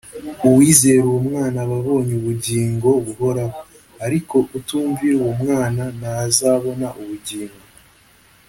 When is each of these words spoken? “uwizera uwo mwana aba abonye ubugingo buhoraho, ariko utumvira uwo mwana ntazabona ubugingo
“uwizera 0.47 1.01
uwo 1.09 1.19
mwana 1.27 1.57
aba 1.63 1.75
abonye 1.81 2.13
ubugingo 2.21 2.87
buhoraho, 3.05 3.57
ariko 4.05 4.35
utumvira 4.57 5.15
uwo 5.21 5.33
mwana 5.41 5.83
ntazabona 5.99 6.87
ubugingo 7.01 7.59